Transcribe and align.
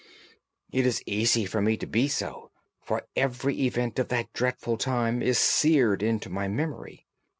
"It 0.71 0.87
is 0.87 1.03
easy 1.05 1.45
for 1.45 1.61
me 1.61 1.77
to 1.77 1.85
be 1.85 2.07
so, 2.07 2.49
for 2.81 3.05
every 3.15 3.61
event 3.67 3.99
of 3.99 4.07
that 4.07 4.33
dreadful 4.33 4.75
time 4.77 5.21
is 5.21 5.37
seared 5.37 6.01
into 6.01 6.27
my 6.27 6.47
memory. 6.47 7.05